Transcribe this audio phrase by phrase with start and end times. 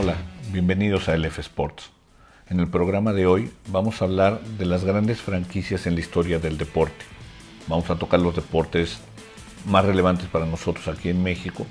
[0.00, 0.14] Hola,
[0.52, 1.90] bienvenidos a LF Sports.
[2.48, 6.38] En el programa de hoy vamos a hablar de las grandes franquicias en la historia
[6.38, 7.04] del deporte.
[7.66, 9.00] Vamos a tocar los deportes
[9.66, 11.66] más relevantes para nosotros aquí en México.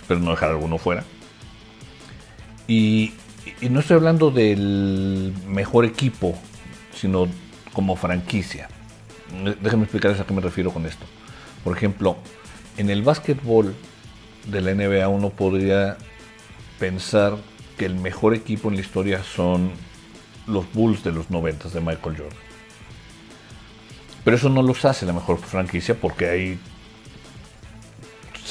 [0.00, 1.04] Espero no dejar alguno fuera.
[2.66, 3.12] Y,
[3.60, 6.34] y no estoy hablando del mejor equipo,
[6.94, 7.28] sino
[7.74, 8.70] como franquicia.
[9.60, 11.04] Déjenme explicarles a qué me refiero con esto.
[11.62, 12.16] Por ejemplo,
[12.78, 13.74] en el básquetbol
[14.46, 15.98] de la NBA uno podría
[16.78, 17.36] pensar
[17.76, 19.70] que el mejor equipo en la historia son
[20.46, 22.38] los Bulls de los 90 de Michael Jordan.
[24.24, 26.58] Pero eso no los hace la mejor franquicia porque hay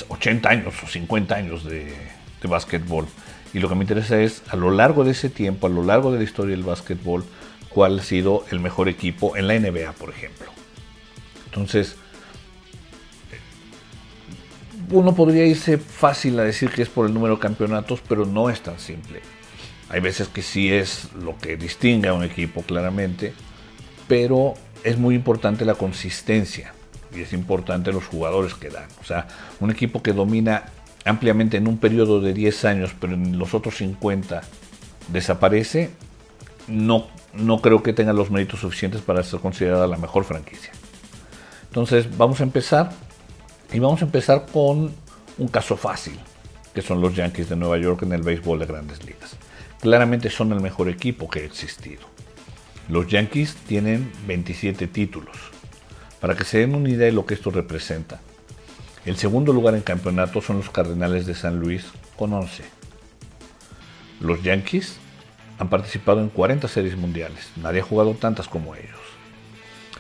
[0.08, 3.08] 80 años o 50 años de, de básquetbol.
[3.54, 6.12] Y lo que me interesa es, a lo largo de ese tiempo, a lo largo
[6.12, 7.26] de la historia del básquetbol,
[7.70, 10.48] cuál ha sido el mejor equipo en la NBA, por ejemplo.
[11.46, 11.96] Entonces,
[14.92, 18.50] uno podría irse fácil a decir que es por el número de campeonatos, pero no
[18.50, 19.22] es tan simple.
[19.90, 23.34] Hay veces que sí es lo que distingue a un equipo claramente,
[24.08, 26.74] pero es muy importante la consistencia
[27.16, 28.88] y es importante los jugadores que dan.
[29.02, 29.28] O sea,
[29.60, 30.66] un equipo que domina
[31.06, 34.42] ampliamente en un periodo de 10 años, pero en los otros 50
[35.10, 35.90] desaparece,
[36.68, 40.72] no, no creo que tenga los méritos suficientes para ser considerada la mejor franquicia.
[41.70, 42.92] Entonces, vamos a empezar
[43.74, 44.94] y vamos a empezar con
[45.38, 46.18] un caso fácil,
[46.74, 49.36] que son los Yankees de Nueva York en el béisbol de grandes ligas.
[49.82, 52.02] Claramente son el mejor equipo que ha existido.
[52.90, 55.36] Los Yankees tienen 27 títulos.
[56.22, 58.22] Para que se den una idea de lo que esto representa,
[59.06, 61.86] el segundo lugar en campeonato son los Cardenales de San Luis
[62.18, 62.64] con 11.
[64.20, 64.98] Los Yankees
[65.60, 67.52] han participado en 40 series mundiales.
[67.58, 69.07] Nadie ha jugado tantas como ellos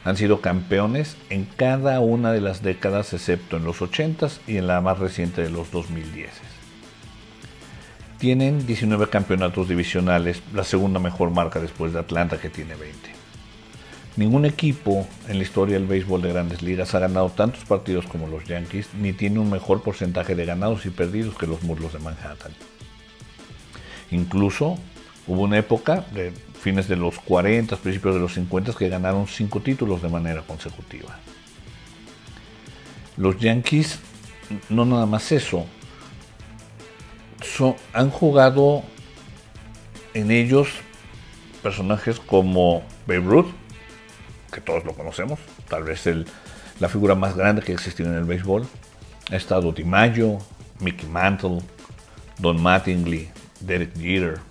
[0.07, 4.65] han sido campeones en cada una de las décadas excepto en los 80s y en
[4.65, 6.29] la más reciente de los 2010.
[8.17, 12.97] Tienen 19 campeonatos divisionales, la segunda mejor marca después de Atlanta que tiene 20.
[14.15, 18.27] Ningún equipo en la historia del béisbol de grandes ligas ha ganado tantos partidos como
[18.27, 21.99] los Yankees, ni tiene un mejor porcentaje de ganados y perdidos que los Murlos de
[21.99, 22.53] Manhattan.
[24.11, 24.79] Incluso
[25.27, 26.31] hubo una época de
[26.67, 31.17] fines de los 40, principios de los 50 que ganaron cinco títulos de manera consecutiva.
[33.15, 33.99] Los Yankees,
[34.67, 35.65] no nada más eso,
[37.93, 38.83] han jugado
[40.13, 40.67] en ellos
[41.63, 43.53] personajes como Babe Ruth,
[44.51, 45.39] que todos lo conocemos,
[45.69, 46.03] tal vez
[46.81, 48.67] la figura más grande que ha existido en el béisbol.
[49.31, 50.39] Ha estado DiMaggio,
[50.81, 51.59] Mickey Mantle,
[52.39, 53.29] Don Mattingly,
[53.61, 54.41] Derek Jeter,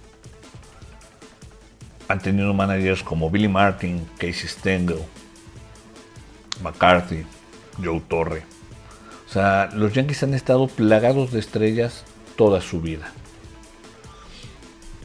[2.09, 5.01] han tenido managers como Billy Martin, Casey Stengel,
[6.63, 7.25] McCarthy,
[7.83, 8.45] Joe Torre.
[9.29, 12.05] O sea, los Yankees han estado plagados de estrellas
[12.37, 13.11] toda su vida.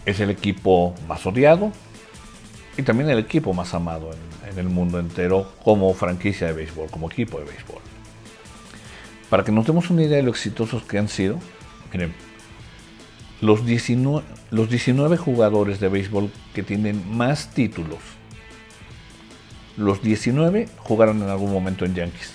[0.06, 1.72] Es el equipo más odiado
[2.78, 7.09] y también el equipo más amado en, el mundo entero como franquicia de béisbol, como
[7.09, 7.79] equipo de béisbol.
[9.29, 11.40] Para que nos demos una idea de lo exitosos que han sido,
[11.94, 12.13] miren,
[13.41, 18.00] los 19, los 19 jugadores de béisbol que tienen más títulos,
[19.78, 22.34] los 19 jugaron en algún momento en Yankees.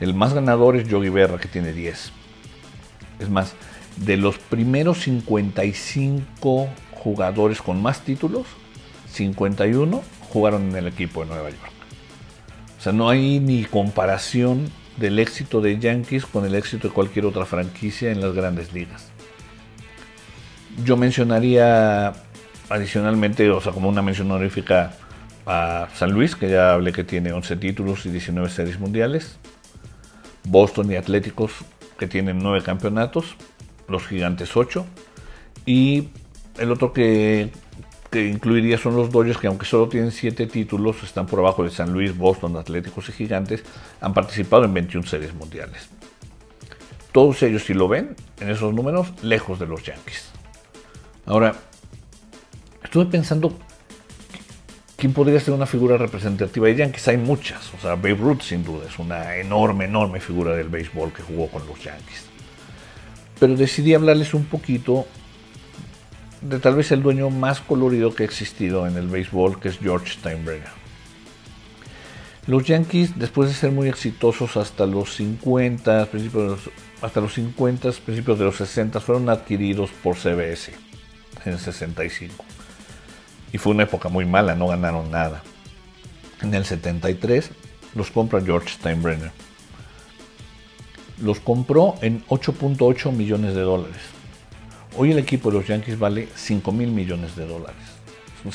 [0.00, 2.12] El más ganador es Yogi Berra, que tiene 10.
[3.20, 3.54] Es más,
[3.96, 8.46] de los primeros 55 jugadores con más títulos,
[9.12, 11.72] 51 jugaron en el equipo de Nueva York.
[12.76, 17.24] O sea, no hay ni comparación del éxito de Yankees con el éxito de cualquier
[17.24, 19.13] otra franquicia en las grandes ligas.
[20.82, 22.12] Yo mencionaría
[22.68, 24.92] adicionalmente, o sea, como una mención honorífica
[25.46, 29.38] a San Luis, que ya hablé que tiene 11 títulos y 19 series mundiales.
[30.44, 31.52] Boston y Atléticos,
[31.98, 33.36] que tienen 9 campeonatos.
[33.88, 34.84] Los Gigantes 8.
[35.66, 36.08] Y
[36.58, 37.50] el otro que,
[38.10, 41.70] que incluiría son los Dodgers, que aunque solo tienen 7 títulos, están por abajo de
[41.70, 43.62] San Luis, Boston, Atléticos y Gigantes.
[44.00, 45.88] Han participado en 21 series mundiales.
[47.12, 50.32] Todos ellos, si lo ven, en esos números, lejos de los Yankees.
[51.26, 51.54] Ahora,
[52.82, 53.56] estuve pensando
[54.96, 57.08] quién podría ser una figura representativa de Yankees.
[57.08, 57.72] Hay muchas.
[57.74, 61.48] O sea, Babe Ruth sin duda es una enorme, enorme figura del béisbol que jugó
[61.48, 62.26] con los Yankees.
[63.40, 65.06] Pero decidí hablarles un poquito
[66.42, 69.78] de tal vez el dueño más colorido que ha existido en el béisbol, que es
[69.78, 70.84] George Steinbrenner.
[72.46, 76.60] Los Yankees, después de ser muy exitosos hasta los 50, principios,
[77.00, 80.83] hasta los 50, principios de los 60, fueron adquiridos por CBS
[81.44, 82.44] en 65.
[83.52, 85.42] Y fue una época muy mala, no ganaron nada.
[86.42, 87.50] En el 73
[87.94, 89.30] los compra George Steinbrenner.
[91.20, 94.02] Los compró en 8.8 millones de dólares.
[94.96, 97.76] Hoy el equipo de los Yankees vale 5 mil millones de dólares.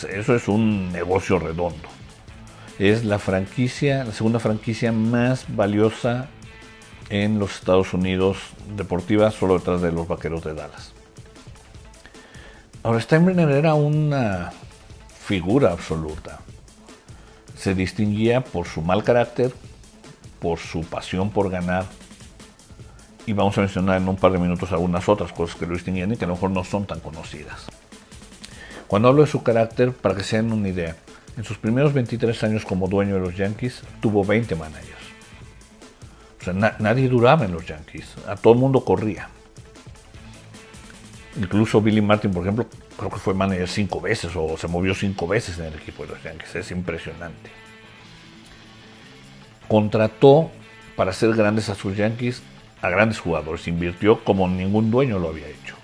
[0.09, 1.89] Eso es un negocio redondo.
[2.77, 6.29] Es la franquicia, la segunda franquicia más valiosa
[7.09, 8.37] en los Estados Unidos
[8.75, 10.93] deportiva, solo detrás de los Vaqueros de Dallas.
[12.89, 14.51] Ahora, Steinbrenner era una
[15.24, 16.39] figura absoluta.
[17.56, 19.53] Se distinguía por su mal carácter,
[20.39, 21.86] por su pasión por ganar.
[23.27, 26.13] Y vamos a mencionar en un par de minutos algunas otras cosas que lo distinguían
[26.13, 27.68] y que a lo mejor no son tan conocidas.
[28.88, 30.95] Cuando hablo de su carácter, para que se den una idea,
[31.38, 34.89] en sus primeros 23 años como dueño de los Yankees, tuvo 20 managers.
[36.42, 39.30] O sea, nadie duraba en los Yankees, a todo el mundo corría.
[41.37, 42.67] Incluso Billy Martin, por ejemplo,
[42.97, 46.13] creo que fue manager cinco veces o se movió cinco veces en el equipo de
[46.13, 46.55] los Yankees.
[46.55, 47.49] Es impresionante.
[49.67, 50.49] Contrató
[50.95, 52.41] para hacer grandes a sus Yankees
[52.81, 53.67] a grandes jugadores.
[53.67, 55.75] Invirtió como ningún dueño lo había hecho.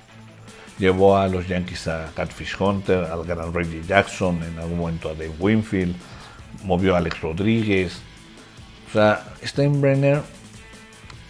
[0.77, 5.13] Llevó a los Yankees a Catfish Hunter, al gran Reggie Jackson, en algún momento a
[5.13, 5.95] Dave Winfield,
[6.63, 8.01] movió a Alex Rodríguez.
[8.89, 10.21] O sea, Steinbrenner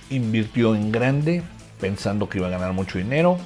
[0.10, 1.44] invirtió en grande
[1.80, 3.38] pensando que iba a ganar mucho dinero.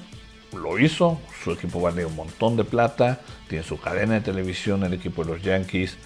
[0.54, 4.94] Lo hizo, su equipo vale un montón de plata, tiene su cadena de televisión, el
[4.94, 5.98] equipo de los Yankees.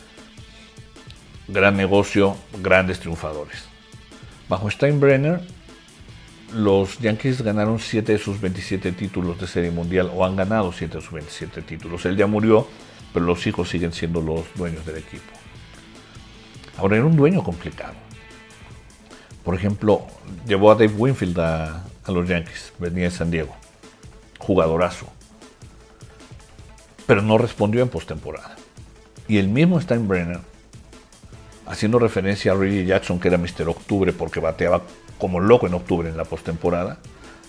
[1.48, 3.64] Gran negocio, grandes triunfadores.
[4.50, 5.42] Bajo Steinbrenner,
[6.54, 10.98] los Yankees ganaron 7 de sus 27 títulos de serie mundial o han ganado 7
[10.98, 12.06] de sus 27 títulos.
[12.06, 12.68] Él ya murió,
[13.14, 15.32] pero los hijos siguen siendo los dueños del equipo.
[16.78, 17.94] Ahora era un dueño complicado.
[19.44, 20.08] Por ejemplo,
[20.48, 23.56] llevó a Dave Winfield a, los Yankees, venía de San Diego.
[24.44, 25.08] Jugadorazo.
[27.08, 28.56] Pero no respondió en postemporada.
[29.28, 30.40] Y el mismo Steinbrenner,
[31.66, 33.70] haciendo referencia a Reggie Jackson, que era Mr.
[33.70, 34.82] Octubre porque bateaba
[35.18, 36.98] como loco en octubre en la postemporada,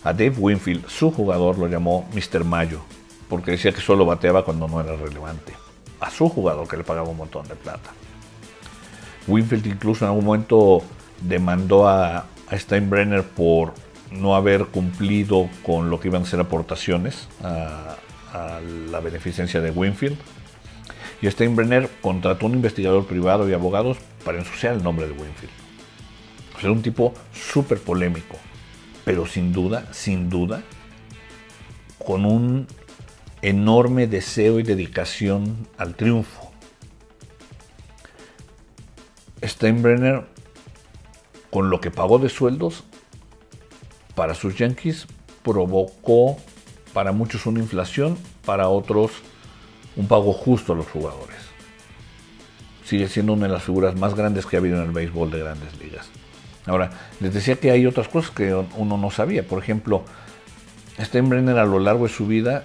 [0.05, 2.45] a Dave Winfield, su jugador, lo llamó Mr.
[2.45, 2.81] Mayo,
[3.29, 5.53] porque decía que solo bateaba cuando no era relevante.
[5.99, 7.91] A su jugador que le pagaba un montón de plata.
[9.27, 10.83] Winfield incluso en algún momento
[11.21, 13.73] demandó a, Steinbrenner por
[14.15, 17.97] no haber cumplido con lo que iban a ser aportaciones a,
[18.91, 20.17] la beneficencia de Winfield.
[21.23, 25.53] Y Steinbrenner contrató un investigador privado y abogados para ensuciar el nombre de Winfield.
[26.61, 28.37] Era un tipo súper polémico,
[29.05, 30.65] pero sin duda, sin duda,
[32.05, 32.67] con un
[33.41, 36.51] enorme deseo y dedicación al triunfo.
[39.45, 40.25] Steinbrenner
[41.51, 42.83] con lo que pagó de sueldos
[44.15, 45.07] para sus Yankees,
[45.43, 46.37] provocó
[46.93, 49.11] para muchos una inflación, para otros
[49.97, 51.37] un pago justo a los jugadores.
[52.85, 55.39] Sigue siendo una de las figuras más grandes que ha habido en el béisbol de
[55.41, 56.09] grandes ligas.
[56.67, 56.91] Ahora,
[57.21, 59.47] les decía que hay otras cosas que uno no sabía.
[59.47, 60.05] Por ejemplo,
[61.01, 62.63] Steinbrenner a lo largo de su vida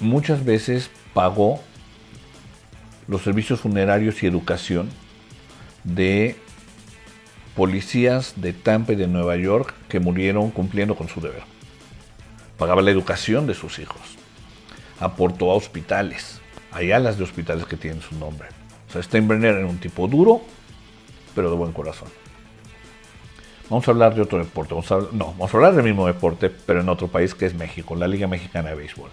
[0.00, 1.60] muchas veces pagó
[3.08, 4.90] los servicios funerarios y educación
[5.84, 6.36] de
[7.58, 11.42] policías de Tampa y de Nueva York que murieron cumpliendo con su deber.
[12.56, 14.00] Pagaba la educación de sus hijos.
[15.00, 16.40] Aportó a hospitales,
[16.70, 18.46] hay alas de hospitales que tienen su nombre.
[18.88, 20.40] O sea, Steinbrenner era un tipo duro,
[21.34, 22.06] pero de buen corazón.
[23.68, 24.74] Vamos a hablar de otro deporte.
[24.74, 27.54] Vamos a, no, vamos a hablar del mismo deporte, pero en otro país que es
[27.54, 29.10] México, la Liga Mexicana de Béisbol.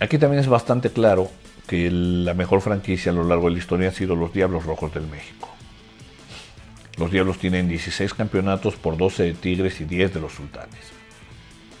[0.00, 1.28] Aquí también es bastante claro
[1.66, 4.94] que la mejor franquicia a lo largo de la historia han sido los Diablos Rojos
[4.94, 5.51] del México.
[7.02, 10.92] Los Diablos tienen 16 campeonatos por 12 de Tigres y 10 de los Sultanes.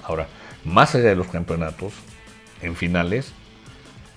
[0.02, 0.26] Ahora,
[0.64, 1.92] más allá de los campeonatos,
[2.60, 3.32] en finales,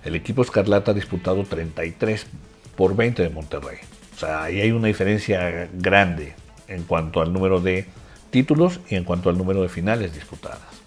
[0.03, 2.25] el equipo Escarlata ha disputado 33
[2.75, 3.77] por 20 de Monterrey.
[4.15, 6.33] O sea, ahí hay una diferencia grande
[6.67, 7.85] en cuanto al número de
[8.31, 10.81] títulos y en cuanto al número de finales disputadas.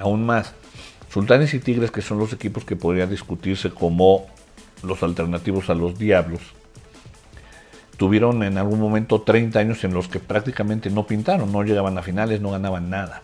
[0.00, 0.52] Aún más,
[1.12, 4.26] Sultanes y Tigres, que son los equipos que podrían discutirse como
[4.82, 6.42] los alternativos a los Diablos,
[7.98, 12.02] tuvieron en algún momento 30 años en los que prácticamente no pintaron, no llegaban a
[12.02, 13.22] finales, no ganaban nada.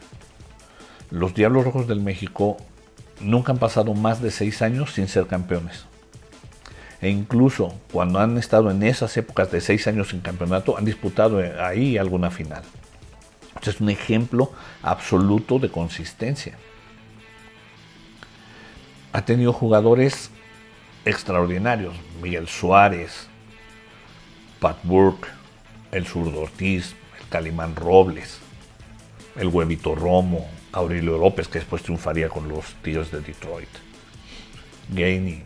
[1.11, 2.57] Los Diablos Rojos del México
[3.21, 5.87] nunca han pasado más de 6 años sin ser campeones.
[7.00, 11.40] E incluso cuando han estado en esas épocas de 6 años sin campeonato, han disputado
[11.61, 12.64] ahí alguna final.
[13.64, 14.52] es un ejemplo
[14.83, 16.59] absoluto de consistencia.
[19.12, 20.31] Ha tenido jugadores
[21.04, 23.28] extraordinarios, Miguel Suárez,
[24.64, 25.28] Pat Burke,
[25.92, 28.38] el zurdo Ortiz, el Calimán Robles,
[29.37, 33.68] el Huevito Romo, Aurelio López, que después triunfaría con los Tigres de Detroit,
[34.88, 35.42] Gainey,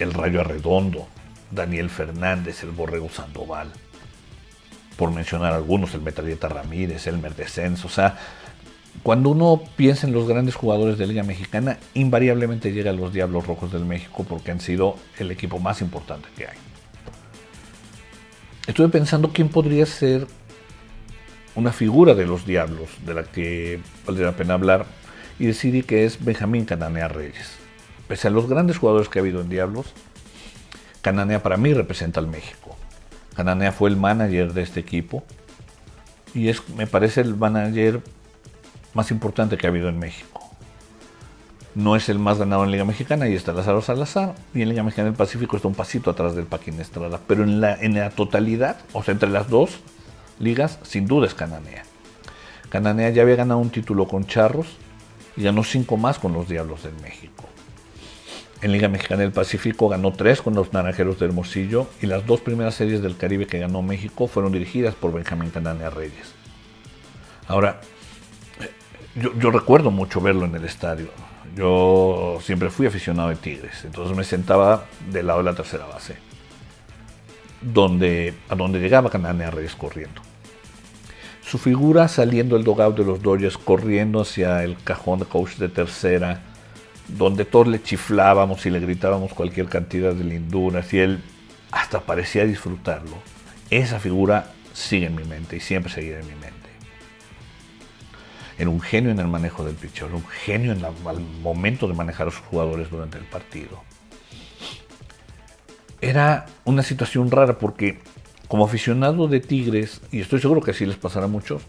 [0.00, 1.06] el Rayo Arredondo,
[1.52, 3.70] Daniel Fernández, el Borrego Sandoval,
[4.96, 8.18] por mencionar algunos, el Metralleta Ramírez, el Descens, o sea,
[9.04, 13.46] cuando uno piensa en los grandes jugadores de Liga Mexicana, invariablemente llega a los Diablos
[13.46, 16.73] Rojos del México porque han sido el equipo más importante que hay.
[18.66, 20.26] Estuve pensando quién podría ser
[21.54, 24.86] una figura de los Diablos de la que valdría la pena hablar
[25.38, 27.56] y decidí que es Benjamín Cananea Reyes.
[28.08, 29.92] Pese a los grandes jugadores que ha habido en Diablos,
[31.02, 32.74] Cananea para mí representa al México.
[33.36, 35.24] Cananea fue el manager de este equipo
[36.32, 38.00] y es, me parece, el manager
[38.94, 40.43] más importante que ha habido en México.
[41.74, 44.34] No es el más ganado en Liga Mexicana y está Lázaro Salazar.
[44.54, 47.20] Y en Liga Mexicana del Pacífico está un pasito atrás del Paquín Estrada.
[47.26, 49.80] Pero en la, en la totalidad, o sea, entre las dos
[50.38, 51.84] ligas, sin duda es Cananea.
[52.68, 54.66] Cananea ya había ganado un título con Charros
[55.36, 57.44] y ganó cinco más con los Diablos del México.
[58.62, 62.40] En Liga Mexicana del Pacífico ganó tres con los Naranjeros de Hermosillo y las dos
[62.40, 66.32] primeras series del Caribe que ganó México fueron dirigidas por Benjamín Cananea Reyes.
[67.46, 67.80] Ahora,
[69.14, 71.08] yo, recuerdo mucho verlo en el estadio.
[71.56, 76.16] Yo siempre fui aficionado de Tigres, entonces me sentaba del lado de la tercera base,
[77.60, 80.20] donde, a donde llegaba Cananea Reyes corriendo.
[81.42, 85.68] Su figura saliendo del dogout de los Dodgers, corriendo hacia el cajón de coach de
[85.68, 86.42] tercera,
[87.06, 91.22] donde todos le chiflábamos y le gritábamos cualquier cantidad de linduras y él
[91.70, 93.16] hasta parecía disfrutarlo.
[93.70, 96.53] Esa figura sigue en mi mente y siempre seguirá en mi mente.
[98.58, 102.28] Era un genio en el manejo del pitcher, un genio en al momento de manejar
[102.28, 103.82] a sus jugadores durante el partido.
[106.00, 108.00] Era una situación rara porque
[108.48, 111.62] como aficionado de Tigres, y estoy seguro que así les pasará a muchos,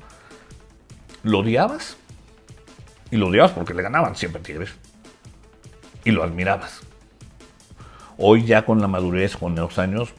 [1.24, 1.98] lo odiabas.
[3.12, 4.72] Y lo odiabas porque le ganaban siempre Tigres.
[6.04, 6.82] Y lo admirabas.
[8.18, 10.14] Hoy ya con la madurez, con los años,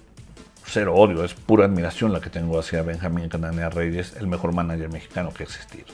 [0.64, 4.90] cero odio, es pura admiración la que tengo hacia Benjamín Cananea Reyes, el mejor manager
[4.90, 5.87] mexicano que ha existido.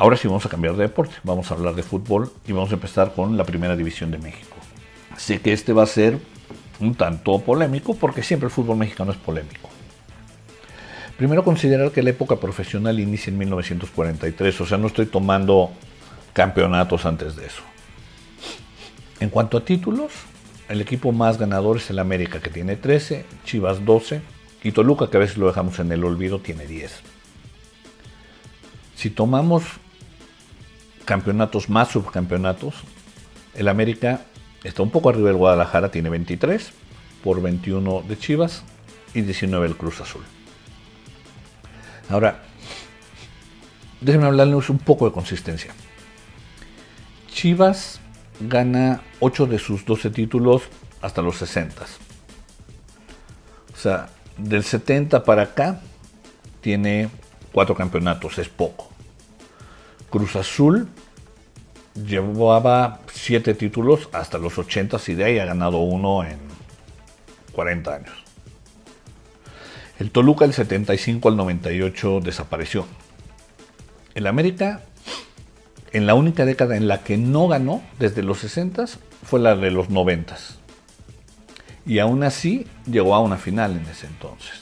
[0.00, 2.74] Ahora sí vamos a cambiar de deporte, vamos a hablar de fútbol y vamos a
[2.74, 4.56] empezar con la primera división de México.
[5.16, 6.20] Sé que este va a ser
[6.78, 9.68] un tanto polémico porque siempre el fútbol mexicano es polémico.
[11.16, 15.72] Primero considerar que la época profesional inicia en 1943, o sea, no estoy tomando
[16.32, 17.62] campeonatos antes de eso.
[19.18, 20.12] En cuanto a títulos,
[20.68, 24.22] el equipo más ganador es el América que tiene 13, Chivas 12
[24.62, 27.02] y Toluca que a veces lo dejamos en el olvido tiene 10.
[28.94, 29.64] Si tomamos
[31.08, 32.74] campeonatos más subcampeonatos,
[33.54, 34.26] el América
[34.62, 36.70] está un poco arriba del Guadalajara, tiene 23
[37.24, 38.62] por 21 de Chivas
[39.14, 40.22] y 19 el Cruz Azul.
[42.10, 42.42] Ahora,
[44.02, 45.72] déjenme hablarles un poco de consistencia.
[47.32, 48.00] Chivas
[48.40, 50.64] gana 8 de sus 12 títulos
[51.00, 51.86] hasta los 60.
[53.72, 55.80] O sea, del 70 para acá
[56.60, 57.08] tiene
[57.52, 58.87] 4 campeonatos, es poco.
[60.10, 60.88] Cruz Azul
[61.94, 66.38] llevaba siete títulos hasta los 80 y de ahí ha ganado uno en
[67.52, 68.24] 40 años.
[69.98, 72.86] El Toluca del 75 al 98 desapareció.
[74.14, 74.82] El América,
[75.92, 78.84] en la única década en la que no ganó desde los 60
[79.24, 80.36] fue la de los 90
[81.88, 84.52] y aún así llegó a una final en ese entonces.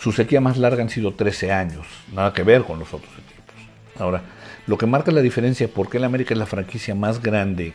[0.00, 3.56] Su sequía más larga han sido 13 años, nada que ver con los otros equipos.
[3.98, 4.22] Ahora,
[4.68, 7.72] lo que marca la diferencia por qué el América es la franquicia más grande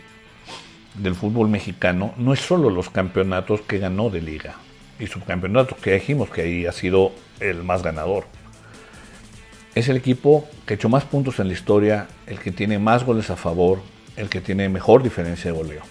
[0.93, 4.57] del fútbol mexicano no es solo los campeonatos que ganó de liga
[4.99, 8.25] y subcampeonatos que dijimos que ahí ha sido el más ganador.
[9.73, 13.03] Es el equipo que ha hecho más puntos en la historia, el que tiene más
[13.03, 13.81] goles a favor,
[14.15, 15.81] el que tiene mejor diferencia de goleo.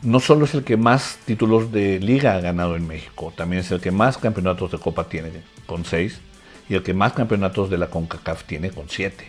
[0.00, 3.70] No solo es el que más títulos de liga ha ganado en México, también es
[3.70, 5.30] el que más campeonatos de copa tiene,
[5.66, 6.18] con seis,
[6.68, 9.26] y el que más campeonatos de la CONCACAF tiene con 7.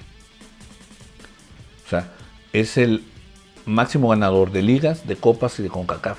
[1.86, 2.12] O sea,
[2.54, 3.04] es el
[3.66, 6.18] máximo ganador de ligas, de copas y de CONCACAF.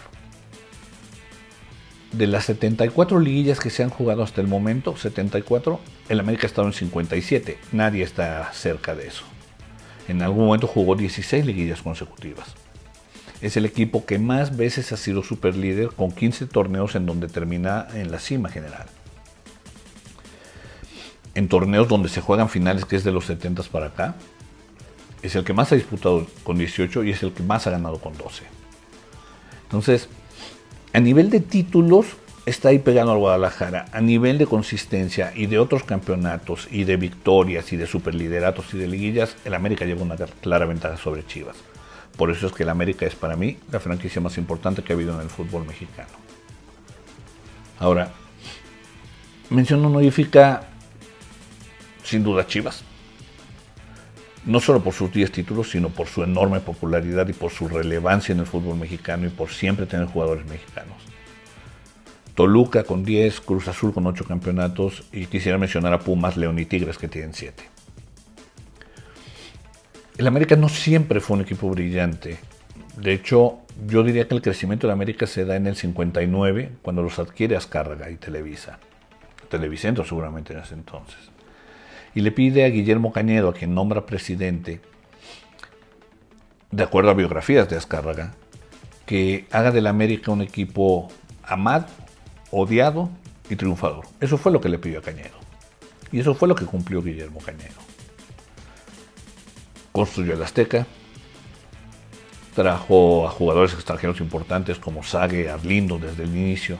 [2.13, 6.49] De las 74 liguillas que se han jugado hasta el momento, 74, el América ha
[6.49, 7.59] estado en 57.
[7.73, 9.25] Nadie está cerca de eso.
[10.07, 12.55] En algún momento jugó 16 liguillas consecutivas.
[13.43, 17.87] Es el equipo que más veces ha sido superlíder con 15 torneos en donde termina
[17.93, 18.87] en la cima general
[21.39, 24.17] en torneos donde se juegan finales, que es de los 70 para acá,
[25.23, 27.99] es el que más ha disputado con 18 y es el que más ha ganado
[27.99, 28.43] con 12.
[29.63, 30.09] Entonces,
[30.93, 32.07] a nivel de títulos,
[32.45, 33.87] está ahí pegando al Guadalajara.
[33.93, 38.79] A nivel de consistencia y de otros campeonatos y de victorias y de superlideratos y
[38.79, 41.57] de liguillas, el América lleva una clara ventaja sobre Chivas.
[42.17, 44.97] Por eso es que el América es para mí la franquicia más importante que ha
[44.97, 46.09] habido en el fútbol mexicano.
[47.79, 48.11] Ahora,
[49.51, 50.71] mención honorífica
[52.09, 52.83] sin duda Chivas.
[54.47, 58.33] No solo por sus 10 títulos, sino por su enorme popularidad y por su relevancia
[58.33, 60.97] en el fútbol mexicano y por siempre tener jugadores mexicanos.
[62.35, 66.65] Toluca con 10, Cruz Azul con 8 campeonatos y quisiera mencionar a Pumas, León y
[66.65, 67.63] Tigres que tienen 7.
[70.17, 72.39] El América no siempre fue un equipo brillante.
[72.97, 77.03] De hecho, yo diría que el crecimiento de América se da en el 59, cuando
[77.03, 78.79] los adquiere Azcárraga y Televisa.
[79.51, 81.38] Televicentro seguramente en ese entonces.
[82.19, 84.81] Y le pide a Guillermo Cañedo, a quien nombra presidente,
[86.73, 88.35] de acuerdo a biografías de Azcárraga,
[89.07, 91.07] que haga del América un equipo
[91.45, 91.87] amado,
[92.51, 93.09] odiado
[93.49, 94.05] y triunfador.
[94.19, 95.39] Eso fue lo que le pidió a Cañedo.
[96.11, 97.79] Y eso fue lo que cumplió Guillermo Cañedo.
[99.93, 100.89] Construyó el Azteca,
[102.57, 106.79] trajo a jugadores extranjeros importantes como Sague, Arlindo desde el inicio,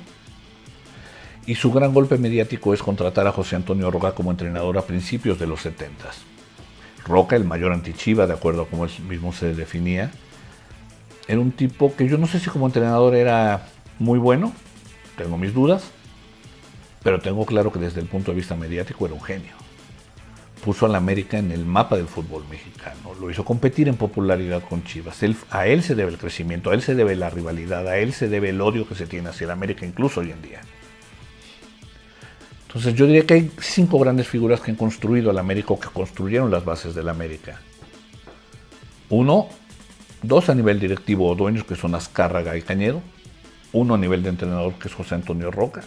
[1.49, 5.39] y su gran golpe mediático es contratar a José Antonio Roca como entrenador a principios
[5.39, 6.05] de los 70.
[7.07, 10.11] Roca, el mayor antichiva, de acuerdo a cómo él mismo se definía,
[11.27, 13.67] era un tipo que yo no sé si como entrenador era
[13.99, 14.53] muy bueno,
[15.17, 15.85] tengo mis dudas,
[17.03, 19.53] pero tengo claro que desde el punto de vista mediático era un genio.
[20.63, 24.63] Puso a la América en el mapa del fútbol mexicano, lo hizo competir en popularidad
[24.69, 25.23] con Chivas.
[25.49, 28.29] a él se debe el crecimiento, a él se debe la rivalidad, a él se
[28.29, 30.61] debe el odio que se tiene hacia el América incluso hoy en día.
[32.69, 35.89] Entonces yo diría que hay cinco grandes figuras que han construido al América o que
[35.89, 37.59] construyeron las bases del América.
[39.09, 39.49] Uno,
[40.23, 43.01] dos a nivel directivo o dueños que son Azcárraga y Cañedo.
[43.73, 45.81] Uno a nivel de entrenador que es José Antonio Roca.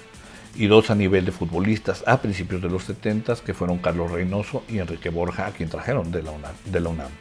[0.56, 4.64] Y dos a nivel de futbolistas a principios de los 70 que fueron Carlos Reynoso
[4.68, 6.56] y Enrique Borja, a quien trajeron de la UNAM.
[6.66, 7.12] De la UNAM.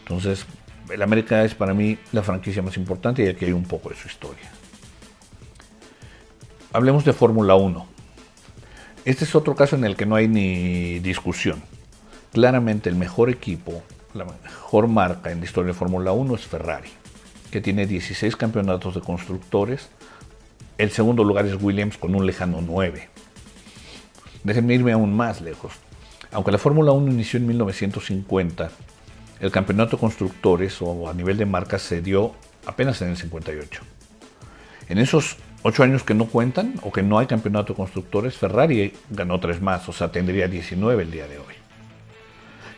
[0.00, 0.46] Entonces,
[0.90, 3.94] el América es para mí la franquicia más importante y aquí hay un poco de
[3.94, 4.50] su historia.
[6.72, 7.97] Hablemos de Fórmula 1.
[9.08, 11.62] Este es otro caso en el que no hay ni discusión.
[12.34, 16.90] Claramente el mejor equipo, la mejor marca en la historia de Fórmula 1 es Ferrari,
[17.50, 19.88] que tiene 16 campeonatos de constructores.
[20.76, 23.08] El segundo lugar es Williams con un lejano 9.
[24.44, 25.72] Déjenme irme aún más lejos.
[26.30, 28.70] Aunque la Fórmula 1 inició en 1950,
[29.40, 32.34] el campeonato de constructores o a nivel de marcas se dio
[32.66, 33.80] apenas en el 58.
[34.90, 38.92] En esos ocho años que no cuentan o que no hay campeonato de constructores, Ferrari
[39.10, 41.54] ganó tres más, o sea, tendría 19 el día de hoy.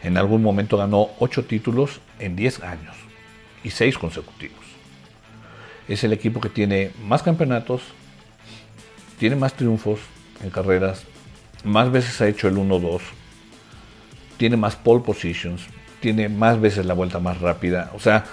[0.03, 2.97] En algún momento ganó ocho títulos en 10 años
[3.63, 4.59] y seis consecutivos.
[5.89, 7.83] Es el equipo que tiene más campeonatos,
[9.19, 10.01] tiene más triunfos
[10.43, 11.05] en carreras,
[11.65, 13.01] más veces ha hecho el 1-2,
[14.39, 15.67] tiene más pole positions,
[16.01, 17.91] tiene más veces la vuelta más rápida.
[17.95, 18.25] O sea,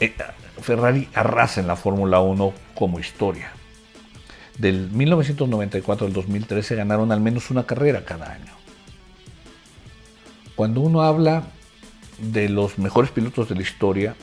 [0.00, 0.14] eh,
[0.62, 3.55] Ferrari arrasa en la Fórmula 1 como historia
[4.58, 8.52] del 1994 al 2013 ganaron al menos una carrera cada año.
[10.54, 11.44] Cuando uno habla
[12.18, 14.16] de los mejores pilotos de la historia,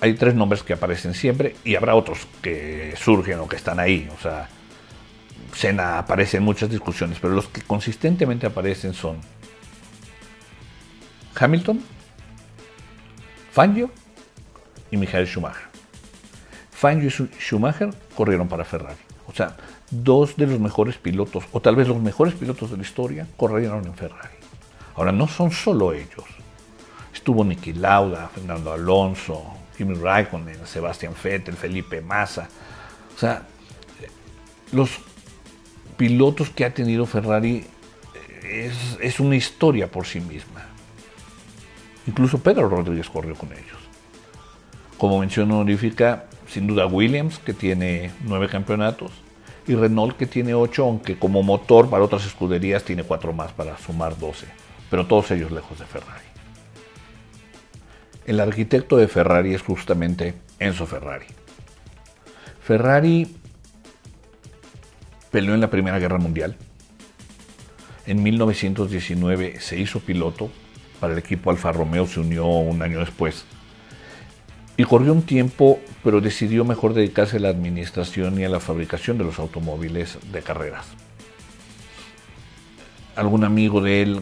[0.00, 4.08] hay tres nombres que aparecen siempre y habrá otros que surgen o que están ahí.
[4.18, 4.48] O sea,
[5.54, 9.20] Senna aparece en muchas discusiones, pero los que consistentemente aparecen son
[11.36, 11.80] Hamilton,
[13.52, 13.90] Fangio
[14.90, 15.68] y Michael Schumacher.
[16.72, 18.98] Fangio y Schumacher corrieron para Ferrari.
[19.34, 19.56] O sea,
[19.90, 23.84] dos de los mejores pilotos, o tal vez los mejores pilotos de la historia, corrieron
[23.84, 24.36] en Ferrari.
[24.94, 26.24] Ahora, no son solo ellos.
[27.12, 29.42] Estuvo Niki Lauda, Fernando Alonso,
[29.76, 32.48] Kimi Raikkonen, Sebastián Vettel, Felipe Massa.
[33.12, 33.42] O sea,
[34.70, 35.00] los
[35.96, 37.66] pilotos que ha tenido Ferrari
[38.38, 40.64] eh, es, es una historia por sí misma.
[42.06, 43.78] Incluso Pedro Rodríguez corrió con ellos.
[44.96, 49.23] Como mención honorífica, sin duda Williams, que tiene nueve campeonatos,
[49.66, 53.78] y Renault, que tiene ocho, aunque como motor para otras escuderías tiene cuatro más para
[53.78, 54.46] sumar doce,
[54.90, 56.24] pero todos ellos lejos de Ferrari.
[58.26, 61.26] El arquitecto de Ferrari es justamente Enzo Ferrari.
[62.62, 63.36] Ferrari
[65.30, 66.56] peleó en la Primera Guerra Mundial.
[68.06, 70.50] En 1919 se hizo piloto.
[71.00, 73.44] Para el equipo Alfa Romeo se unió un año después
[74.76, 79.18] y corrió un tiempo, pero decidió mejor dedicarse a la administración y a la fabricación
[79.18, 80.86] de los automóviles de carreras.
[83.14, 84.20] Algún amigo de él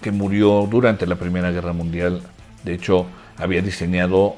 [0.00, 2.22] que murió durante la Primera Guerra Mundial,
[2.64, 4.34] de hecho, había diseñado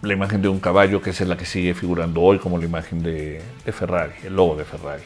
[0.00, 3.02] la imagen de un caballo, que es la que sigue figurando hoy como la imagen
[3.02, 5.04] de, Ferrari, el logo de Ferrari.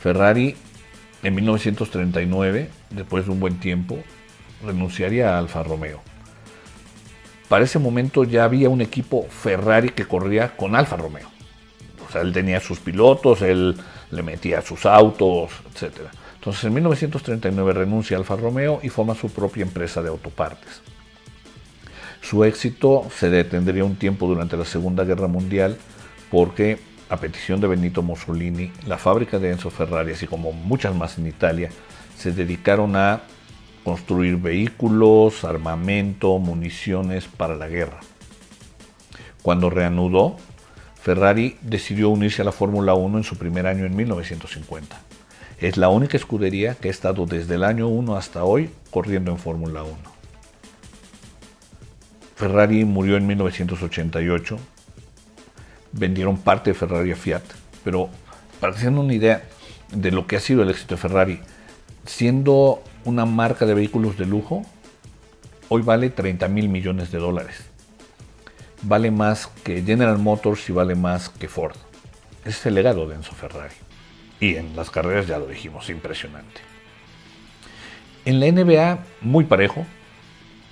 [0.00, 0.56] Ferrari,
[1.22, 3.98] en 1939, después de un buen tiempo,
[4.64, 6.02] renunciaría a Alfa Romeo
[7.52, 11.28] para ese momento ya había un equipo Ferrari que corría con Alfa Romeo.
[12.08, 13.76] O sea, él tenía sus pilotos, él
[14.10, 15.98] le metía sus autos, etc.
[16.36, 20.80] Entonces en 1939 renuncia a Alfa Romeo y forma su propia empresa de autopartes.
[22.22, 25.76] Su éxito se detendría un tiempo durante la Segunda Guerra Mundial
[26.30, 26.78] porque,
[27.10, 31.26] a petición de Benito Mussolini, la fábrica de Enzo Ferrari, así como muchas más en
[31.26, 31.68] Italia,
[32.16, 33.20] se dedicaron a
[33.84, 38.00] construir vehículos, armamento, municiones para la guerra.
[39.42, 40.36] Cuando reanudó,
[41.00, 45.00] Ferrari decidió unirse a la Fórmula 1 en su primer año en 1950.
[45.60, 49.38] Es la única escudería que ha estado desde el año 1 hasta hoy corriendo en
[49.38, 49.94] Fórmula 1.
[52.36, 54.58] Ferrari murió en 1988.
[55.92, 57.42] Vendieron parte de Ferrari a Fiat.
[57.84, 58.08] Pero
[58.60, 59.44] para que una idea
[59.92, 61.40] de lo que ha sido el éxito de Ferrari,
[62.06, 64.64] siendo una marca de vehículos de lujo,
[65.68, 67.64] hoy vale 30 mil millones de dólares.
[68.82, 71.76] Vale más que General Motors y vale más que Ford.
[72.44, 73.74] Ese es el legado de Enzo Ferrari.
[74.40, 76.60] Y en las carreras ya lo dijimos, impresionante.
[78.24, 79.86] En la NBA, muy parejo.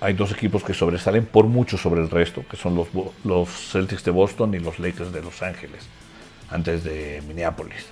[0.01, 2.87] Hay dos equipos que sobresalen por mucho sobre el resto, que son los,
[3.23, 5.87] los Celtics de Boston y los Lakers de Los Ángeles,
[6.49, 7.85] antes de Minneapolis.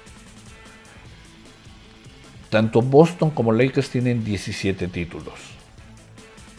[2.50, 5.36] Tanto Boston como Lakers tienen 17 títulos.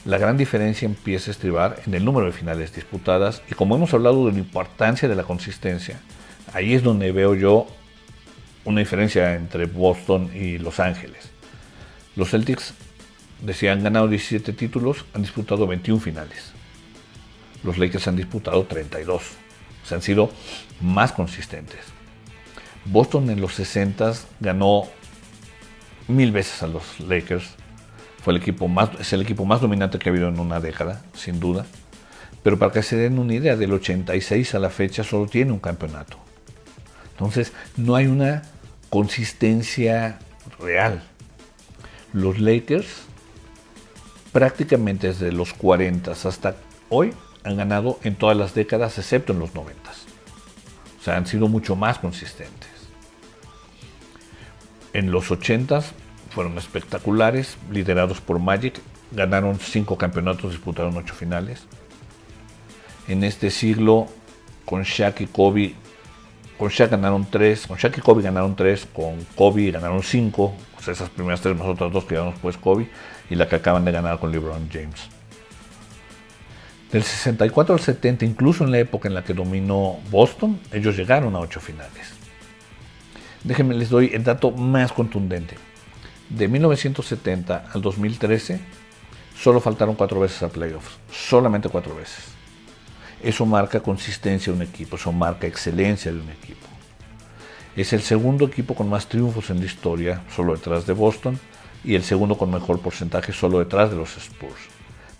[0.04, 3.92] La gran diferencia empieza a estribar en el número de finales disputadas y como hemos
[3.92, 6.00] hablado de la importancia de la consistencia,
[6.54, 7.66] ahí es donde veo yo
[8.64, 11.30] una diferencia entre Boston y Los Ángeles.
[12.16, 12.74] Los Celtics,
[13.42, 16.52] decía, han ganado 17 títulos, han disputado 21 finales.
[17.62, 19.22] Los Lakers han disputado 32.
[19.84, 20.30] Se han sido
[20.80, 21.80] más consistentes.
[22.86, 24.88] Boston en los 60 ganó
[26.10, 27.44] mil veces a los Lakers.
[28.22, 31.02] Fue el equipo más, es el equipo más dominante que ha habido en una década,
[31.14, 31.66] sin duda.
[32.42, 35.58] Pero para que se den una idea, del 86 a la fecha solo tiene un
[35.58, 36.18] campeonato.
[37.12, 38.42] Entonces, no hay una
[38.88, 40.18] consistencia
[40.58, 41.02] real.
[42.12, 42.88] Los Lakers,
[44.32, 46.56] prácticamente desde los 40 hasta
[46.88, 47.12] hoy,
[47.44, 49.90] han ganado en todas las décadas, excepto en los 90.
[51.00, 52.69] O sea, han sido mucho más consistentes.
[54.92, 55.82] En los 80
[56.30, 58.80] fueron espectaculares, liderados por Magic,
[59.12, 61.64] ganaron 5 campeonatos, disputaron 8 finales.
[63.08, 64.06] En este siglo,
[64.64, 65.74] con Shaq y Kobe
[66.60, 70.82] con Shaq ganaron tres, con Shaq y Kobe ganaron tres, con Kobe ganaron cinco, o
[70.82, 72.86] sea, esas primeras tres más otras dos que ganamos después Kobe,
[73.30, 75.08] y la que acaban de ganar con LeBron James.
[76.92, 81.34] Del 64 al 70, incluso en la época en la que dominó Boston, ellos llegaron
[81.34, 82.12] a ocho finales.
[83.42, 85.56] Déjenme les doy el dato más contundente.
[86.28, 88.60] De 1970 al 2013,
[89.34, 92.26] solo faltaron cuatro veces a playoffs, solamente cuatro veces.
[93.22, 96.66] Eso marca consistencia de un equipo, eso marca excelencia de un equipo.
[97.74, 101.40] Es el segundo equipo con más triunfos en la historia, solo detrás de Boston,
[101.82, 104.68] y el segundo con mejor porcentaje, solo detrás de los Spurs.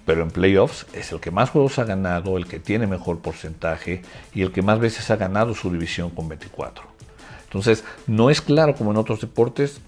[0.05, 4.03] Pero en playoffs es el que más juegos ha ganado, el que tiene mejor porcentaje
[4.35, 7.00] y el que más veces ha ganado su división con 24.
[7.51, 9.81] Entonces, no es claro como en otros deportes,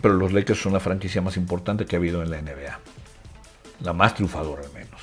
[0.00, 2.78] pero los Lakers son la franquicia más importante que ha habido en la NBA.
[3.80, 5.00] La más triunfadora al menos.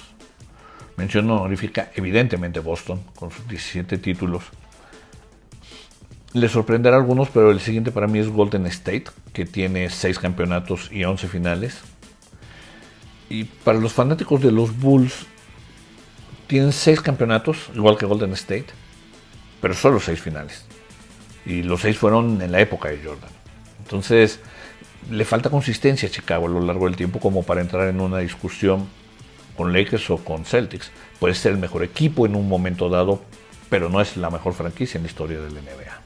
[0.95, 4.43] Mención honorífica, evidentemente Boston, con sus 17 títulos.
[6.31, 10.19] Le sorprenderá a algunos, pero el siguiente para mí es Golden State, que tiene 6
[10.19, 11.81] campeonatos y 11 finales.
[13.27, 15.25] Y para los fanáticos de los Bulls,
[16.47, 18.67] tienen 6 campeonatos, igual que Golden State,
[19.59, 20.65] pero solo 6 finales.
[21.45, 23.29] Y los 6 fueron en la época de Jordan.
[23.83, 24.39] Entonces,
[25.09, 28.19] le falta consistencia a Chicago a lo largo del tiempo como para entrar en una
[28.19, 28.87] discusión
[29.57, 30.91] con Lakers o con Celtics.
[31.19, 33.21] Puede ser el mejor equipo en un momento dado,
[33.69, 36.01] pero no es la mejor franquicia en la historia del NBA.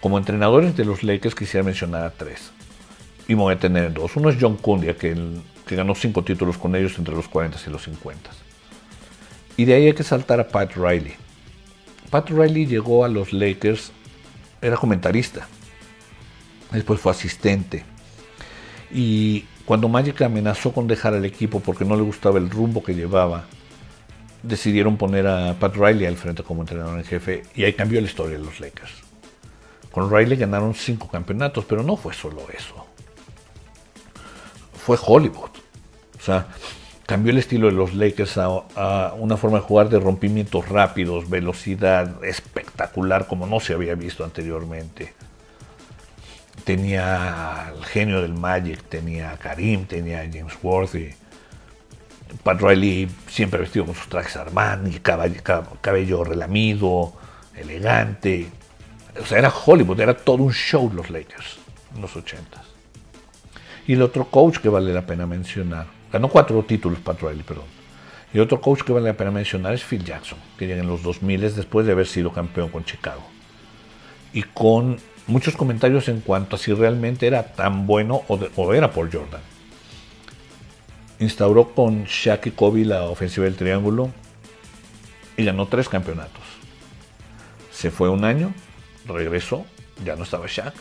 [0.00, 2.52] Como entrenadores de los Lakers quisiera mencionar a tres.
[3.28, 4.16] Y me voy a tener dos.
[4.16, 5.16] Uno es John Cundia, que,
[5.66, 8.30] que ganó cinco títulos con ellos entre los 40 y los 50.
[9.56, 11.14] Y de ahí hay que saltar a Pat Riley.
[12.10, 13.92] Pat Riley llegó a los Lakers,
[14.60, 15.46] era comentarista.
[16.72, 17.84] Después fue asistente.
[18.90, 22.94] Y cuando Magic amenazó con dejar al equipo porque no le gustaba el rumbo que
[22.94, 23.44] llevaba,
[24.42, 28.06] decidieron poner a Pat Riley al frente como entrenador en jefe y ahí cambió la
[28.06, 28.92] historia de los Lakers.
[29.90, 32.86] Con Riley ganaron cinco campeonatos, pero no fue solo eso.
[34.74, 35.50] Fue Hollywood.
[36.18, 36.46] O sea,
[37.10, 42.24] cambió el estilo de los Lakers a, una forma de jugar de rompimientos rápidos, velocidad
[42.24, 45.12] espectacular como no se había visto anteriormente
[46.64, 51.10] tenía el genio del Magic, tenía a Karim, tenía a James Worthy.
[52.44, 55.40] Pat Riley siempre vestido con sus trajes Armani, cabello,
[55.80, 57.14] cabello relamido,
[57.56, 58.46] elegante.
[59.20, 61.58] O sea, era Hollywood, era todo un show los Lakers
[61.92, 62.62] en los 80
[63.88, 67.80] Y el otro coach que vale la pena mencionar, ganó cuatro títulos Pat Riley, perdón.
[68.32, 71.02] Y otro coach que vale la pena mencionar es Phil Jackson, que llega en los
[71.02, 73.22] 2000 después de haber sido campeón con Chicago.
[74.32, 79.12] Y con muchos comentarios en cuanto a si realmente era tan bueno o, era por
[79.12, 79.40] Jordan.
[81.18, 84.10] Instauró con Shaq y Kobe la ofensiva del triángulo
[85.36, 86.42] y ganó tres campeonatos.
[87.72, 88.54] Se fue un año,
[89.06, 89.64] regresó,
[90.04, 90.74] ya no estaba Shaq,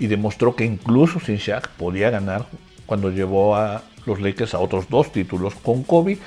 [0.00, 2.46] y demostró que incluso sin Shaq podía ganar
[2.86, 6.18] cuando llevó a los Lakers a otros dos títulos con Kobe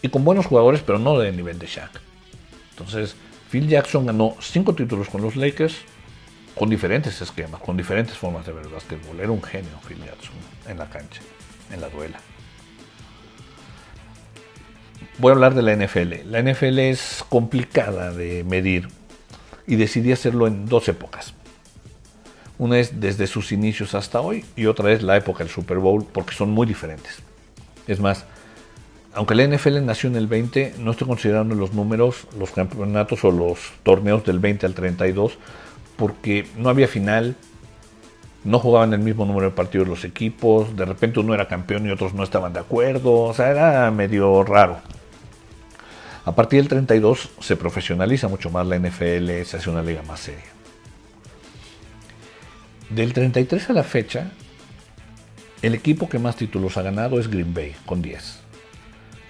[0.00, 1.90] y con buenos jugadores, pero no de nivel de Shaq.
[2.70, 3.16] Entonces,
[3.50, 5.76] Phil Jackson ganó cinco títulos con los Lakers
[6.54, 9.18] con diferentes esquemas, con diferentes formas de ver el básquetbol.
[9.20, 10.34] Era un genio Phil Jackson
[10.68, 11.20] en la cancha,
[11.72, 12.18] en la duela.
[15.18, 16.30] Voy a hablar de la NFL.
[16.30, 18.88] La NFL es complicada de medir
[19.66, 21.34] y decidí hacerlo en dos épocas.
[22.62, 26.06] Una es desde sus inicios hasta hoy y otra es la época del Super Bowl
[26.12, 27.18] porque son muy diferentes.
[27.88, 28.24] Es más,
[29.14, 33.32] aunque la NFL nació en el 20, no estoy considerando los números, los campeonatos o
[33.32, 35.38] los torneos del 20 al 32
[35.96, 37.34] porque no había final,
[38.44, 41.90] no jugaban el mismo número de partidos los equipos, de repente uno era campeón y
[41.90, 44.76] otros no estaban de acuerdo, o sea, era medio raro.
[46.24, 50.20] A partir del 32 se profesionaliza mucho más la NFL, se hace una liga más
[50.20, 50.51] seria.
[52.94, 54.30] Del 33 a la fecha,
[55.62, 58.40] el equipo que más títulos ha ganado es Green Bay, con 10.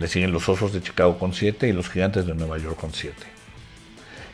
[0.00, 2.92] Le siguen los Osos de Chicago con 7 y los Gigantes de Nueva York con
[2.92, 3.14] 7.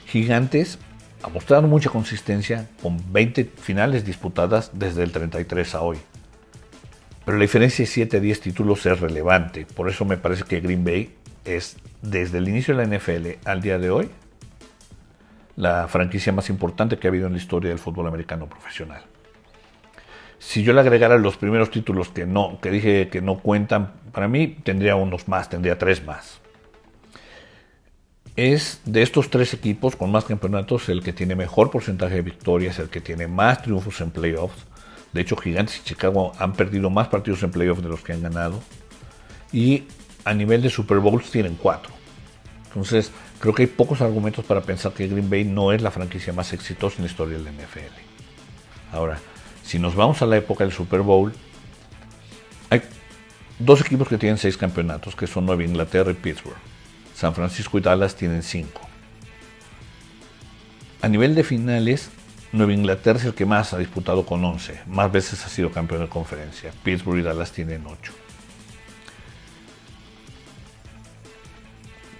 [0.06, 0.78] Gigantes
[1.22, 5.98] ha mostrado mucha consistencia con 20 finales disputadas desde el 33 a hoy.
[7.26, 9.66] Pero la diferencia de 7 a 10 títulos es relevante.
[9.66, 11.14] Por eso me parece que Green Bay
[11.44, 14.08] es, desde el inicio de la NFL al día de hoy,
[15.56, 19.02] la franquicia más importante que ha habido en la historia del fútbol americano profesional.
[20.38, 24.28] Si yo le agregara los primeros títulos que no, que dije que no cuentan, para
[24.28, 26.40] mí tendría unos más, tendría tres más
[28.38, 32.78] es de estos tres equipos con más campeonatos el que tiene mejor porcentaje de victorias,
[32.78, 34.64] el que tiene más triunfos en playoffs.
[35.12, 38.22] De hecho, Gigantes y Chicago han perdido más partidos en playoffs de los que han
[38.22, 38.62] ganado.
[39.52, 39.88] Y
[40.24, 41.90] a nivel de Super Bowls tienen cuatro.
[42.66, 46.32] Entonces, creo que hay pocos argumentos para pensar que Green Bay no es la franquicia
[46.32, 48.92] más exitosa en la historia del NFL.
[48.92, 49.18] Ahora,
[49.68, 51.30] si nos vamos a la época del Super Bowl,
[52.70, 52.80] hay
[53.58, 56.56] dos equipos que tienen seis campeonatos, que son Nueva Inglaterra y Pittsburgh.
[57.14, 58.80] San Francisco y Dallas tienen 5.
[61.02, 62.08] A nivel de finales,
[62.50, 64.80] Nueva Inglaterra es el que más ha disputado con 11.
[64.86, 66.72] Más veces ha sido campeón de conferencia.
[66.82, 68.12] Pittsburgh y Dallas tienen 8.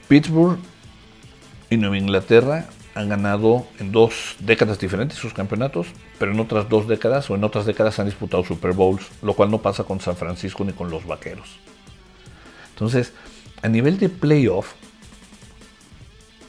[0.07, 0.59] Pittsburgh
[1.71, 5.87] y Nueva Inglaterra han ganado en dos décadas diferentes sus campeonatos,
[6.19, 9.53] pero en otras dos décadas o en otras décadas han disputado Super Bowls, lo cual
[9.53, 11.61] no pasa con San Francisco ni con los Vaqueros.
[12.71, 13.13] Entonces,
[13.63, 14.73] a nivel de playoff,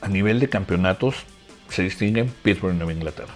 [0.02, 1.18] a nivel de campeonatos
[1.70, 3.34] se distinguen Pittsburgh y Nueva Inglaterra.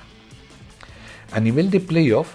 [1.31, 2.29] A nivel de playoff,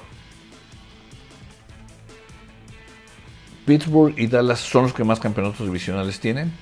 [3.66, 6.52] Pittsburgh y Dallas son los que más campeonatos divisionales tienen,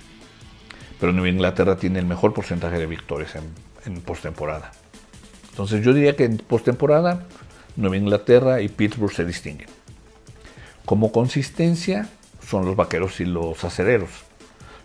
[0.99, 3.45] pero Nueva Inglaterra tiene el mejor porcentaje de victorias en,
[3.87, 4.73] en postemporada.
[5.51, 7.27] Entonces yo diría que en postemporada
[7.77, 9.69] Nueva Inglaterra y Pittsburgh se distinguen.
[10.85, 12.09] Como consistencia
[12.47, 14.27] son los vaqueros y los acereros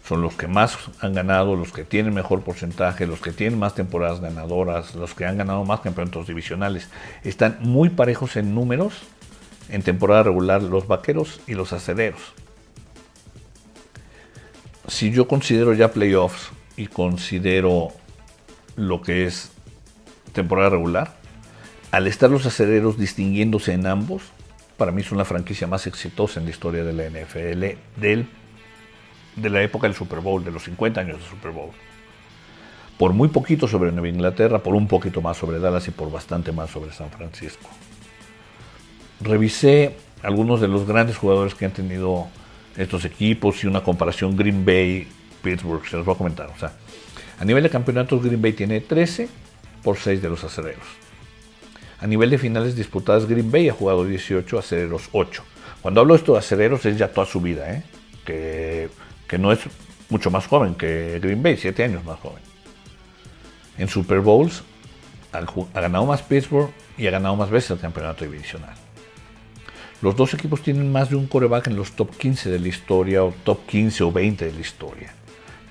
[0.08, 3.76] son los que más han ganado, los que tienen mejor porcentaje, los que tienen más
[3.76, 6.90] temporadas ganadoras, los que han ganado más campeonatos divisionales.
[7.24, 8.94] Están muy parejos en números
[9.70, 12.34] en temporada regular los vaqueros y los acereros.
[14.88, 17.94] Si yo considero ya playoffs y considero
[18.88, 19.52] lo que es
[20.34, 21.16] temporada regular,
[21.92, 24.24] al estar los acereros distinguiéndose en ambos,
[24.78, 28.28] para mí es una franquicia más exitosa en la historia de la NFL del
[29.36, 31.72] de la época del Super Bowl, de los 50 años del Super Bowl.
[32.98, 36.52] Por muy poquito sobre Nueva Inglaterra, por un poquito más sobre Dallas y por bastante
[36.52, 37.70] más sobre San Francisco.
[39.22, 42.28] Revisé algunos de los grandes jugadores que han tenido
[42.78, 45.08] estos equipos y una comparación Green Bay,
[45.42, 46.48] Pittsburgh, se los voy a comentar.
[46.56, 46.74] O sea,
[47.42, 49.28] a nivel de campeonatos, Green Bay tiene 13
[49.84, 50.86] por 6 de los acereros.
[52.00, 55.44] A nivel de finales disputadas, Green Bay ha jugado 18, acereros 8.
[55.82, 57.84] Cuando hablo de esto de acereros es ya toda su vida, ¿eh?
[58.24, 58.90] que
[59.32, 59.60] que no es
[60.10, 62.44] mucho más joven que Green Bay, siete años más joven.
[63.78, 64.62] En Super Bowls
[65.32, 68.76] ha ganado más Pittsburgh y ha ganado más veces el campeonato divisional.
[70.02, 73.24] Los dos equipos tienen más de un coreback en los top 15 de la historia
[73.24, 75.14] o top 15 o 20 de la historia.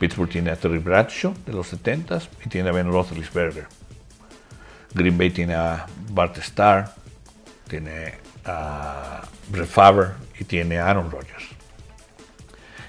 [0.01, 3.67] Pittsburgh tiene a Terry Bradshaw de los 70s y tiene a Ben Roethlisberger.
[4.95, 6.91] Green Bay tiene a Bart Starr,
[7.69, 8.15] tiene
[8.47, 10.09] a Brett Favre
[10.41, 11.45] y tiene a Aaron Rodgers.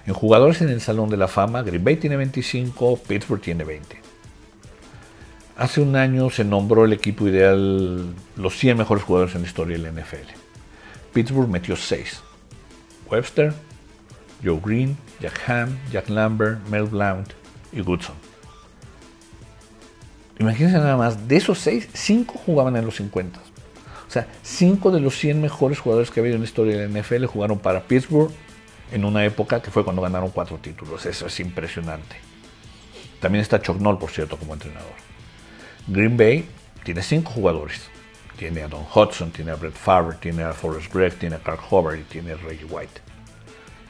[0.07, 3.99] En jugadores en el Salón de la Fama, Green Bay tiene 25, Pittsburgh tiene 20.
[5.57, 9.77] Hace un año se nombró el equipo ideal, los 100 mejores jugadores en la historia
[9.77, 10.31] del NFL.
[11.13, 12.21] Pittsburgh metió 6.
[13.11, 13.53] Webster,
[14.43, 17.33] Joe Green, Jack Ham, Jack Lambert, Mel Blount
[17.71, 18.15] y Goodson.
[20.39, 23.39] Imagínense nada más, de esos 6, 5 jugaban en los 50.
[23.39, 26.87] O sea, 5 de los 100 mejores jugadores que ha habido en la historia de
[26.87, 28.31] la NFL jugaron para Pittsburgh
[28.91, 31.05] en una época que fue cuando ganaron 4 títulos.
[31.05, 32.15] Eso es impresionante.
[33.19, 34.91] También está Chuck Noll, por cierto, como entrenador.
[35.87, 36.49] Green Bay
[36.83, 37.83] tiene 5 jugadores.
[38.35, 41.61] Tiene a Don Hudson, tiene a Brett Favre, tiene a Forrest Gregg, tiene a Clark
[41.71, 43.01] Hubbard y tiene a Reggie White.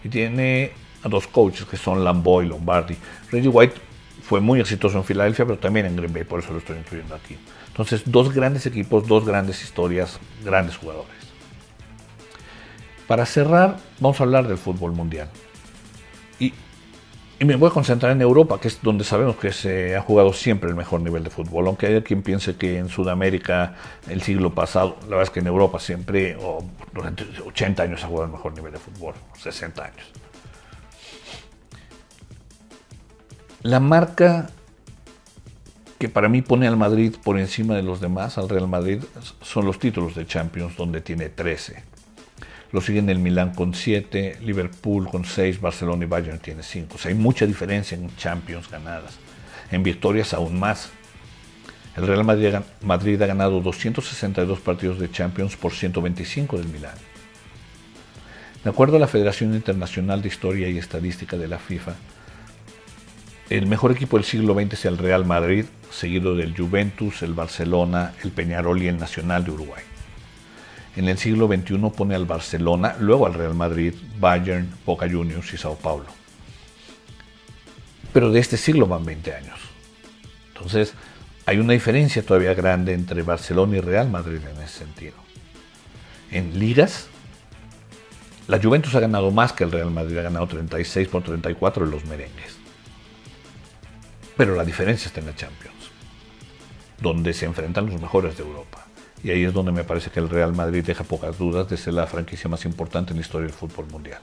[0.04, 2.96] Y tiene a dos coaches que son Lambeau y Lombardi.
[3.32, 3.76] Reggie White
[4.24, 7.16] fue muy exitoso en Filadelfia, pero también en Green Bay, por eso lo estoy incluyendo
[7.16, 7.38] aquí.
[7.68, 11.12] Entonces, dos grandes equipos, dos grandes historias, grandes jugadores.
[13.08, 15.30] Para cerrar, vamos a hablar del fútbol mundial.
[17.42, 20.32] Y me voy a concentrar en Europa, que es donde sabemos que se ha jugado
[20.32, 21.66] siempre el mejor nivel de fútbol.
[21.66, 23.74] Aunque hay quien piense que en Sudamérica
[24.08, 28.08] el siglo pasado, la verdad es que en Europa siempre, o durante 80 años, ha
[28.08, 30.06] jugado el mejor nivel de fútbol, 60 años.
[33.64, 34.50] La marca
[36.00, 39.04] que para mí pone al Madrid por encima de los demás, al Real Madrid,
[39.44, 41.84] son los títulos de Champions, donde tiene 13.
[42.72, 46.96] Lo siguen el Milán con 7, Liverpool con 6, Barcelona y Bayern tiene 5.
[46.96, 49.20] O sea, hay mucha diferencia en Champions ganadas.
[49.70, 50.90] En victorias aún más.
[51.96, 56.96] El Real Madrid, ha ganado 262 partidos de Champions por 125 del Milán.
[58.64, 61.94] De acuerdo a la Federación Internacional de Historia y Estadística de la FIFA,
[63.52, 68.14] el mejor equipo del siglo XX es el Real Madrid, seguido del Juventus, el Barcelona,
[68.24, 69.84] el Peñarol y el Nacional de Uruguay.
[70.96, 75.58] En el siglo XXI pone al Barcelona, luego al Real Madrid, Bayern, Boca Juniors y
[75.58, 76.06] Sao Paulo.
[78.14, 79.60] Pero de este siglo van 20 años.
[80.54, 80.94] Entonces,
[81.46, 85.16] hay una diferencia todavía grande entre Barcelona y Real Madrid en ese sentido.
[86.32, 87.08] En ligas,
[88.48, 91.92] la Juventus ha ganado más que el Real Madrid, ha ganado 36 por 34 en
[91.92, 92.61] los merengues.
[94.38, 95.92] Pero la diferencia está en la Champions,
[97.00, 98.86] donde se enfrentan los mejores de Europa.
[99.24, 101.94] Y ahí es donde me parece que el Real Madrid deja pocas dudas de ser
[101.94, 104.22] la franquicia más importante en la historia del fútbol mundial.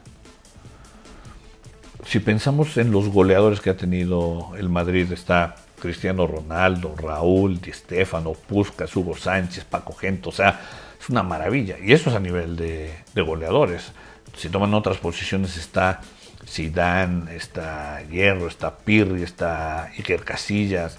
[2.05, 7.73] Si pensamos en los goleadores que ha tenido el Madrid, está Cristiano Ronaldo, Raúl, Di
[7.73, 10.61] Stefano, Hugo Sánchez, Paco Gento, o sea,
[11.01, 11.77] es una maravilla.
[11.83, 13.93] Y eso es a nivel de, goleadores.
[14.37, 16.01] Si toman otras posiciones está
[16.47, 20.99] Zidane, está Hierro, está Pirri, está Iker Casillas,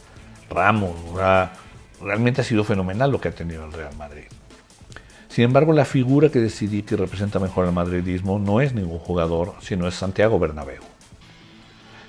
[0.50, 0.96] Ramos,
[2.02, 4.26] realmente ha sido fenomenal lo que ha tenido el Real Madrid.
[5.30, 9.54] Sin embargo, la figura que decidí que representa mejor al madridismo no es ningún jugador,
[9.62, 10.82] sino es Santiago Bernabéu.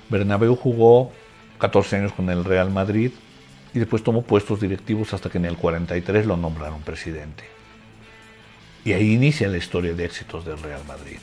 [0.09, 1.11] Bernabéu jugó
[1.59, 3.11] 14 años con el Real Madrid
[3.73, 7.43] y después tomó puestos directivos hasta que en el 43 lo nombraron presidente.
[8.83, 11.19] Y ahí inicia la historia de éxitos del Real Madrid.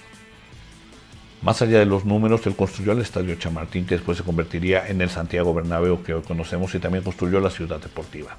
[1.42, 5.01] Más allá de los números, él construyó el Estadio Chamartín, que después se convertiría en
[5.01, 8.37] el Santiago Bernabéu que hoy conocemos, y también construyó la ciudad deportiva.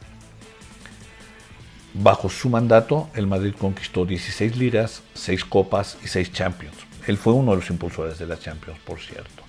[1.93, 6.75] Bajo su mandato, el Madrid conquistó 16 ligas, 6 copas y 6 champions.
[7.07, 9.43] Él fue uno de los impulsores de la Champions, por cierto.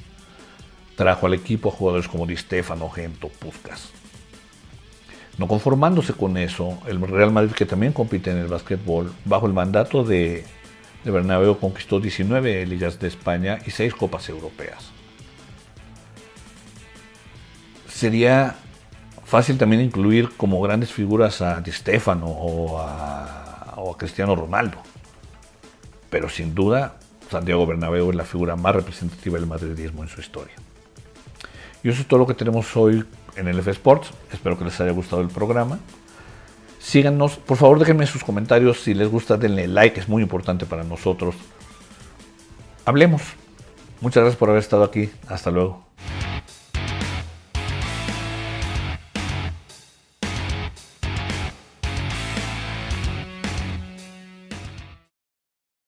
[0.96, 3.90] Trajo al equipo a jugadores como Di Stefano, Gento, Puskas.
[5.36, 9.52] No conformándose con eso, el Real Madrid, que también compite en el básquetbol, bajo el
[9.52, 10.44] mandato de,
[11.04, 14.90] de Bernabéu, conquistó 19 ligas de España y 6 copas europeas.
[17.88, 18.56] Sería
[19.24, 24.78] fácil también incluir como grandes figuras a Di Stefano o a, a Cristiano Ronaldo.
[26.10, 26.96] Pero sin duda,
[27.30, 30.54] Santiago Bernabéu es la figura más representativa del madridismo en su historia.
[31.82, 33.04] Y eso es todo lo que tenemos hoy
[33.36, 34.10] en el F Sports.
[34.32, 35.78] Espero que les haya gustado el programa.
[36.80, 38.80] Síganos, por favor déjenme sus comentarios.
[38.80, 41.34] Si les gusta, denle like, es muy importante para nosotros.
[42.86, 43.22] Hablemos.
[44.00, 45.10] Muchas gracias por haber estado aquí.
[45.28, 45.84] Hasta luego.